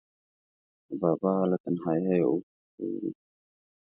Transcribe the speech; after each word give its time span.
د 0.87 0.89
بابا 1.01 1.33
له 1.49 1.57
تنهاییه 1.63 2.17
اوښکې 2.27 2.83
ووري 2.87 3.11